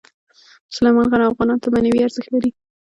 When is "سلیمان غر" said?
0.75-1.21